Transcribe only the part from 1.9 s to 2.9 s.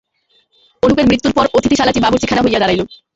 বাবুর্চিখানা হইয়া দাঁড়াইল।